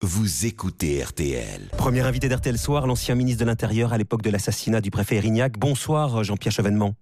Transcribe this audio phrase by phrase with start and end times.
[0.00, 1.70] Vous écoutez RTL.
[1.76, 5.58] Premier invité d'RTL Soir, l'ancien ministre de l'Intérieur à l'époque de l'assassinat du préfet Erignac.
[5.58, 6.94] Bonsoir Jean-Pierre Chevènement.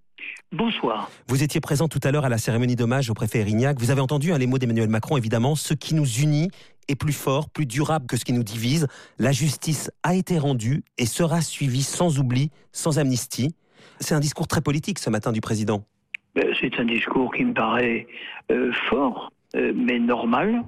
[0.51, 1.11] Bonsoir.
[1.27, 3.79] Vous étiez présent tout à l'heure à la cérémonie d'hommage au préfet Erignac.
[3.79, 5.53] Vous avez entendu hein, les mots d'Emmanuel Macron, évidemment.
[5.53, 6.49] Ce qui nous unit
[6.87, 8.87] est plus fort, plus durable que ce qui nous divise.
[9.19, 13.53] La justice a été rendue et sera suivie sans oubli, sans amnistie.
[13.99, 15.85] C'est un discours très politique ce matin du président.
[16.33, 18.07] Ben, C'est un discours qui me paraît
[18.51, 20.63] euh, fort, euh, mais normal.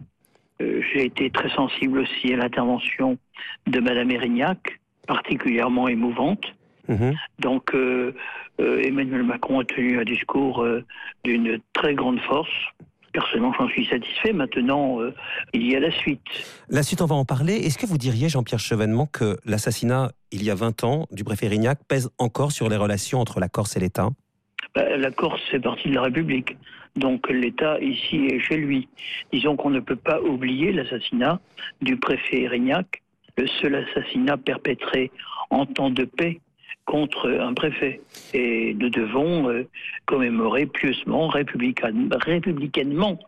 [0.62, 3.18] Euh, J'ai été très sensible aussi à l'intervention
[3.68, 6.46] de Madame Erignac, particulièrement émouvante.
[6.90, 7.16] Mhm.
[7.40, 8.14] Donc, euh,
[8.60, 10.84] euh, Emmanuel Macron a tenu un discours euh,
[11.24, 12.50] d'une très grande force.
[13.14, 14.34] Personnellement, j'en suis satisfait.
[14.34, 15.00] Maintenant,
[15.54, 16.22] il y a la suite.
[16.70, 17.56] La suite, on va en parler.
[17.56, 21.48] Est-ce que vous diriez, Jean-Pierre Chevènement, que l'assassinat, il y a 20 ans, du préfet
[21.48, 24.10] Erignac pèse encore sur les relations entre la Corse et l'État?
[24.76, 26.58] Ben, la Corse fait partie de la République.
[26.96, 28.88] Donc l'État ici est chez lui.
[29.32, 31.40] Disons qu'on ne peut pas oublier l'assassinat
[31.82, 33.02] du préfet Erignac,
[33.38, 35.12] le seul assassinat perpétré
[35.50, 36.40] en temps de paix
[36.90, 38.02] contre un préfet.
[38.34, 39.68] Et nous devons euh,
[40.08, 43.20] commémorer pieusement, républicaine- républicainement,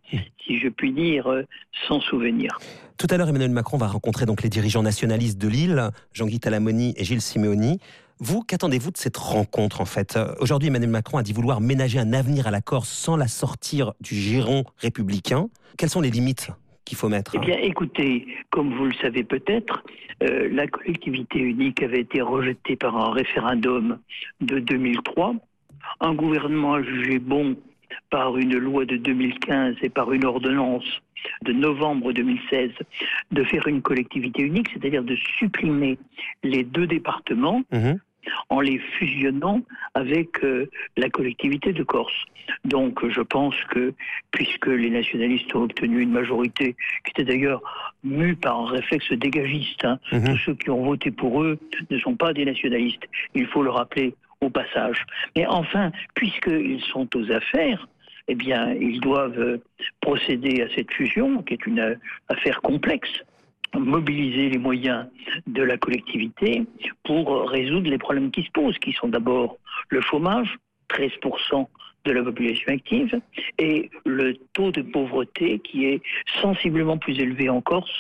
[0.44, 1.44] si je puis dire, euh,
[1.88, 2.58] sans souvenir.
[2.98, 6.96] Tout à l'heure, Emmanuel Macron va rencontrer donc les dirigeants nationalistes de Lille, Jean-Guy Talamoni
[6.98, 7.80] et Gilles Simeoni.
[8.20, 10.16] Vous, qu'attendez-vous de cette rencontre en fait?
[10.16, 13.28] Euh, Aujourd'hui, Emmanuel Macron a dit vouloir ménager un avenir à la Corse sans la
[13.28, 15.50] sortir du giron républicain.
[15.78, 16.50] Quelles sont les limites?
[16.86, 19.84] Qu'il faut mettre Eh bien, écoutez, comme vous le savez peut-être,
[20.24, 24.00] euh, la collectivité unique avait été rejetée par un référendum
[24.42, 25.36] de 2003.
[26.00, 27.56] Un gouvernement a jugé bon
[28.10, 30.86] par une loi de 2015 et par une ordonnance
[31.44, 32.72] de novembre 2016
[33.32, 35.98] de faire une collectivité unique, c'est-à-dire de supprimer
[36.44, 38.00] les deux départements Mhm.
[38.50, 39.62] En les fusionnant
[39.94, 42.26] avec euh, la collectivité de Corse.
[42.66, 43.94] Donc euh, je pense que
[44.32, 47.62] puisque les nationalistes ont obtenu une majorité qui était d'ailleurs
[48.04, 50.26] mue par un réflexe dégagiste, hein, Mhm.
[50.26, 53.04] tous ceux qui ont voté pour eux ne sont pas des nationalistes,
[53.36, 55.06] il faut le rappeler au passage.
[55.36, 57.88] Mais enfin, puisqu'ils sont aux affaires,
[58.28, 59.58] eh bien, ils doivent euh,
[60.00, 61.98] procéder à cette fusion, qui est une
[62.30, 63.24] affaire complexe
[63.80, 65.08] mobiliser les moyens
[65.48, 66.64] de la collectivité
[67.04, 69.58] pour résoudre les problèmes qui se posent, qui sont d'abord
[69.90, 70.58] le chômage,
[70.98, 71.68] 13%
[72.04, 73.22] de la population active,
[73.60, 76.02] et le taux de pauvreté qui est
[76.42, 77.92] sensiblement plus élevé en Corse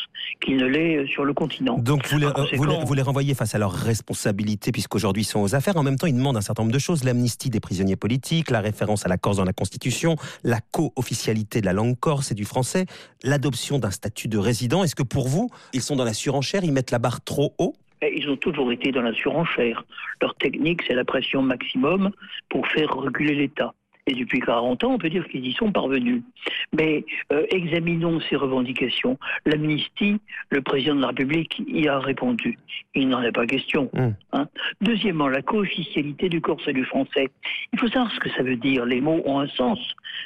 [0.43, 1.77] qu'il ne l'est sur le continent.
[1.77, 4.71] Donc vous les, Par euh, vous, les, conséquent- vous les renvoyez face à leurs responsabilités
[4.71, 5.77] puisqu'aujourd'hui ils sont aux affaires.
[5.77, 7.03] En même temps, ils demandent un certain nombre de choses.
[7.03, 11.67] L'amnistie des prisonniers politiques, la référence à la Corse dans la Constitution, la co-officialité de
[11.67, 12.87] la langue corse et du français,
[13.21, 14.83] l'adoption d'un statut de résident.
[14.83, 17.75] Est-ce que pour vous, ils sont dans la surenchère, ils mettent la barre trop haut?
[18.01, 19.83] Ils ont toujours été dans la surenchère.
[20.21, 22.11] Leur technique, c'est la pression maximum
[22.49, 23.73] pour faire reculer l'État.
[24.07, 26.23] Et depuis 40 ans, on peut dire qu'ils y sont parvenus.
[26.73, 29.17] Mais euh, examinons ces revendications.
[29.45, 30.19] L'amnistie,
[30.49, 32.57] le président de la République y a répondu.
[32.95, 33.89] Il n'en est pas question.
[33.93, 34.09] Mm.
[34.33, 34.47] hein.
[34.81, 37.29] Deuxièmement, la co-officialité du corse et du français.
[37.73, 38.85] Il faut savoir ce que ça veut dire.
[38.85, 39.79] Les mots ont un sens.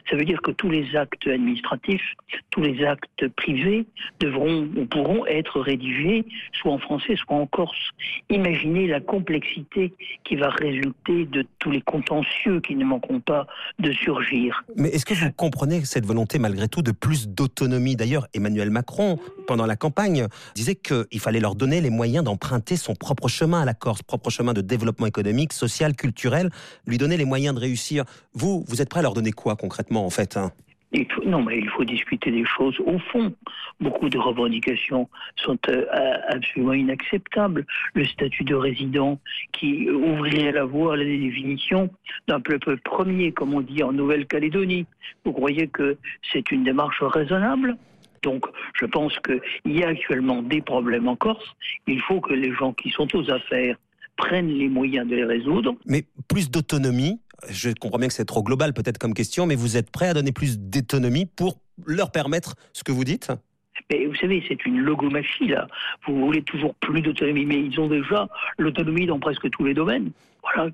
[0.10, 2.14] Ça veut dire que tous les actes administratifs,
[2.52, 3.86] tous les actes privés
[4.20, 7.92] devront ou pourront être rédigés soit en français, soit en corse.
[8.30, 9.94] Imaginez la complexité
[10.24, 13.48] qui va résulter de tous les contentieux qui ne manqueront pas
[13.80, 14.64] de surgir.
[14.76, 17.96] Mais est-ce que vous comprenez cette volonté malgré tout de plus d'autonomie?
[17.96, 22.96] D'ailleurs, Emmanuel Macron, pendant la campagne, disait qu'il fallait leur donner les moyens d'emprunter son
[22.96, 26.50] propre chemin à la Corse, propre chemin de développement économique, social, culturel,
[26.86, 28.06] lui donner les moyens de réussir.
[28.34, 30.52] Vous, vous êtes prêt à leur donner quoi concrètement en fait hein?
[31.26, 33.34] Non, mais il faut discuter des choses au fond.
[33.80, 35.86] Beaucoup de revendications sont euh,
[36.28, 37.66] absolument inacceptables.
[37.94, 39.20] Le statut de résident
[39.52, 41.90] qui ouvrirait la voie à la définition
[42.28, 44.86] d'un peuple premier, comme on dit en Nouvelle-Calédonie.
[45.24, 45.98] Vous croyez que
[46.32, 47.78] c'est une démarche raisonnable?
[48.24, 51.46] Donc, je pense qu'il y a actuellement des problèmes en Corse.
[51.88, 53.78] Il faut que les gens qui sont aux affaires
[54.18, 55.76] prennent les moyens de les résoudre.
[55.86, 57.20] Mais plus d'autonomie,
[57.50, 60.14] je comprends bien que c'est trop global peut-être comme question, mais vous êtes prêt à
[60.14, 63.32] donner plus d'autonomie pour leur permettre ce que vous dites?
[63.92, 65.68] Vous savez, c'est une logomachie, là.
[66.08, 68.28] Vous voulez toujours plus d'autonomie, mais ils ont déjà
[68.58, 70.12] l'autonomie dans presque tous les domaines.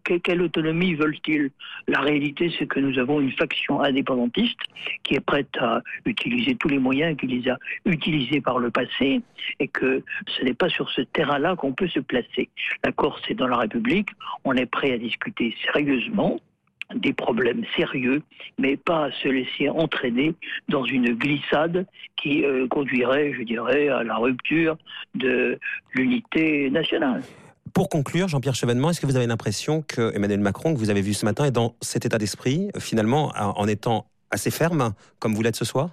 [0.03, 1.49] Quelle autonomie veulent-ils?
[1.87, 4.59] La réalité, c'est que nous avons une faction indépendantiste
[5.03, 9.21] qui est prête à utiliser tous les moyens qu'il les a utilisés par le passé
[9.59, 12.49] et que ce n'est pas sur ce terrain-là qu'on peut se placer.
[12.83, 14.09] La Corse est dans la République,
[14.43, 16.39] on est prêt à discuter sérieusement
[16.95, 18.21] des problèmes sérieux,
[18.57, 20.33] mais pas à se laisser entraîner
[20.69, 21.85] dans une glissade
[22.21, 24.77] qui euh, conduirait, je dirais, à la rupture
[25.15, 25.59] de
[25.93, 27.23] l'unité nationale.
[27.73, 31.01] Pour conclure, Jean-Pierre Chevènement, est-ce que vous avez l'impression que Emmanuel Macron, que vous avez
[31.01, 35.41] vu ce matin, est dans cet état d'esprit, finalement, en étant assez ferme, comme vous
[35.41, 35.91] l'êtes ce soir?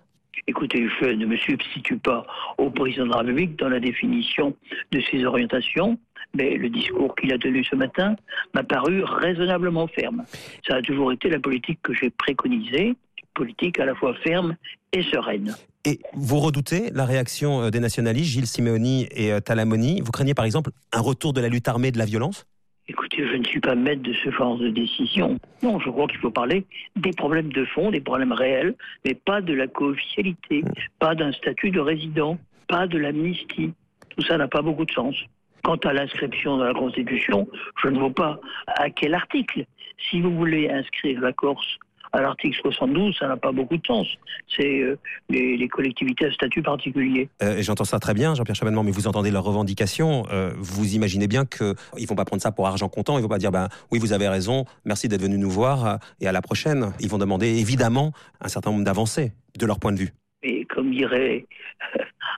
[0.48, 2.24] Écoutez, je ne me substitue pas
[2.56, 4.56] au président de la République dans la définition
[4.92, 5.98] de ses orientations,
[6.34, 8.16] mais le discours qu'il a tenu ce matin
[8.54, 10.24] m'a paru raisonnablement ferme.
[10.66, 12.94] Ça a toujours été la politique que j'ai préconisée,
[13.34, 14.56] politique à la fois ferme
[14.92, 15.54] et sereine.
[15.84, 20.00] Et vous redoutez la réaction euh, des nationalistes, Gilles Simeoni et euh, Talamoni?
[20.00, 22.46] Vous craignez par exemple un retour de la lutte armée et de la violence?
[22.88, 25.38] Écoutez, je ne suis pas maître de ce genre de décision.
[25.62, 26.64] Non, je crois qu'il faut parler
[26.96, 28.74] des problèmes de fond, des problèmes réels,
[29.04, 30.64] mais pas de la co-officialité,
[30.98, 33.72] pas d'un statut de résident, pas de l'amnistie.
[34.08, 35.14] Tout ça n'a pas beaucoup de sens.
[35.68, 37.46] Quant à l'inscription dans la Constitution,
[37.82, 39.66] je ne vois pas à quel article.
[40.08, 41.76] Si vous voulez inscrire la Corse
[42.10, 44.06] à l'article 72, ça n'a pas beaucoup de sens.
[44.56, 44.98] C'est euh,
[45.28, 47.28] les, collectivités à statut particulier.
[47.42, 50.24] Euh, J'entends ça très bien, Jean-Pierre Chevènement, mais vous entendez leurs revendications.
[50.32, 51.66] Euh, vous imaginez bien qu'ils
[52.00, 53.18] ne vont pas prendre ça pour argent comptant.
[53.18, 55.98] Ils ne vont pas dire, ben, oui, vous avez raison, merci d'être venu nous voir,
[56.22, 56.94] et à la prochaine.
[56.98, 60.14] Ils vont demander évidemment un certain nombre d'avancées de leur point de vue.
[60.42, 61.46] Et comme dirait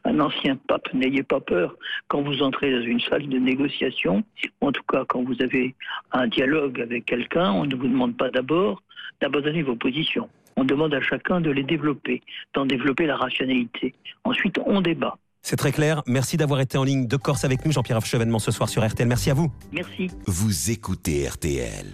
[0.04, 1.76] un ancien pape, n'ayez pas peur
[2.08, 4.24] quand vous entrez dans une salle de négociation,
[4.60, 5.74] en tout cas quand vous avez
[6.12, 8.82] un dialogue avec quelqu'un, on ne vous demande pas d'abord
[9.20, 10.28] d'abandonner vos positions.
[10.56, 12.22] On demande à chacun de les développer,
[12.54, 13.94] d'en développer la rationalité.
[14.24, 15.16] Ensuite, on débat.
[15.42, 16.02] C'est très clair.
[16.06, 19.08] Merci d'avoir été en ligne de Corse avec nous, Jean-Pierre Chevènement, ce soir sur RTL.
[19.08, 19.50] Merci à vous.
[19.72, 20.10] Merci.
[20.26, 21.86] Vous écoutez RTL.